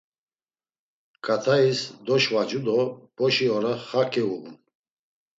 [1.25, 2.79] Ǩat̆ais, doşvacu do
[3.15, 4.53] boşi ora xaǩi uğun.